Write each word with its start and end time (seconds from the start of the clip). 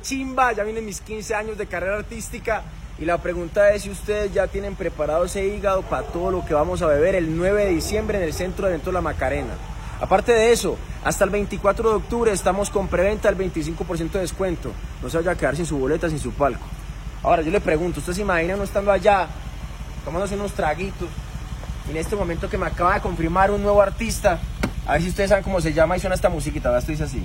Chimba, 0.00 0.52
ya 0.52 0.64
vienen 0.64 0.86
mis 0.86 1.00
15 1.00 1.34
años 1.34 1.58
de 1.58 1.66
carrera 1.66 1.96
artística 1.96 2.62
y 2.98 3.04
la 3.04 3.18
pregunta 3.18 3.70
es 3.72 3.82
si 3.82 3.90
ustedes 3.90 4.32
ya 4.32 4.46
tienen 4.46 4.76
preparado 4.76 5.24
ese 5.24 5.46
hígado 5.46 5.82
para 5.82 6.04
todo 6.04 6.30
lo 6.30 6.44
que 6.44 6.54
vamos 6.54 6.82
a 6.82 6.86
beber 6.86 7.14
el 7.14 7.36
9 7.36 7.64
de 7.64 7.70
diciembre 7.70 8.18
en 8.18 8.24
el 8.24 8.32
centro 8.32 8.66
de 8.66 8.74
evento 8.74 8.92
La 8.92 9.00
Macarena. 9.00 9.54
Aparte 10.00 10.32
de 10.32 10.52
eso, 10.52 10.76
hasta 11.04 11.24
el 11.24 11.30
24 11.30 11.88
de 11.88 11.96
octubre 11.96 12.32
estamos 12.32 12.70
con 12.70 12.88
preventa 12.88 13.28
al 13.28 13.36
25% 13.36 14.12
de 14.12 14.20
descuento. 14.20 14.72
No 15.02 15.08
se 15.08 15.16
vaya 15.16 15.32
a 15.32 15.36
quedar 15.36 15.56
sin 15.56 15.66
su 15.66 15.78
boleta, 15.78 16.08
sin 16.08 16.18
su 16.18 16.32
palco. 16.32 16.64
Ahora 17.22 17.42
yo 17.42 17.50
le 17.50 17.60
pregunto, 17.60 18.00
¿usted 18.00 18.12
se 18.12 18.22
imagina 18.22 18.56
no 18.56 18.64
estando 18.64 18.90
allá, 18.90 19.28
tomándose 20.04 20.34
unos 20.34 20.52
traguitos, 20.52 21.08
y 21.86 21.90
en 21.90 21.96
este 21.96 22.16
momento 22.16 22.48
que 22.48 22.58
me 22.58 22.66
acaba 22.66 22.94
de 22.94 23.00
confirmar 23.00 23.50
un 23.50 23.62
nuevo 23.62 23.80
artista, 23.80 24.40
a 24.86 24.92
ver 24.92 25.02
si 25.02 25.08
ustedes 25.08 25.30
saben 25.30 25.44
cómo 25.44 25.60
se 25.60 25.72
llama 25.72 25.96
y 25.96 26.00
suena 26.00 26.14
esta 26.14 26.28
musiquita. 26.28 26.76
Esto 26.76 26.90
dice 26.90 27.04
así. 27.04 27.24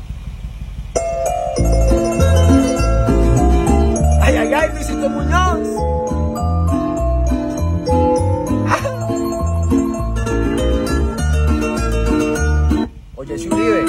Si 13.38 13.48
Uribe. 13.50 13.86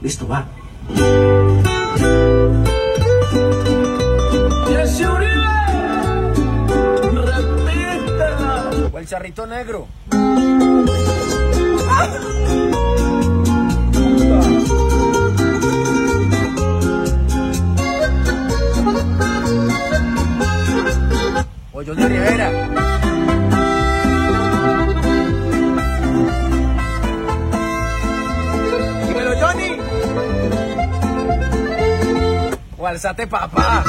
Listo, 0.00 0.28
va. 0.28 0.46
Jesse 4.68 5.08
Uribe, 5.08 5.54
repítela. 7.24 8.70
O 8.92 8.98
el 8.98 9.06
charrito 9.08 9.46
negro. 9.46 9.88
O 21.72 21.82
Johnny 21.82 22.06
Rivera. 22.06 22.83
O 32.84 33.26
papá. 33.28 33.82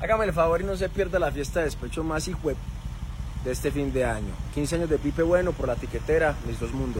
Hágame 0.00 0.26
el 0.26 0.32
favor 0.32 0.60
y 0.60 0.64
no 0.64 0.76
se 0.76 0.88
pierda 0.88 1.18
la 1.18 1.32
fiesta 1.32 1.58
de 1.58 1.64
despecho 1.64 2.04
más 2.04 2.28
hijo 2.28 2.52
de 3.44 3.50
este 3.50 3.72
fin 3.72 3.92
de 3.92 4.04
año. 4.04 4.32
15 4.54 4.76
años 4.76 4.90
de 4.90 4.98
Pipe 4.98 5.24
Bueno 5.24 5.50
por 5.50 5.66
la 5.66 5.74
tiquetera, 5.74 6.36
mis 6.46 6.60
dos 6.60 6.72
mundos. 6.72 6.98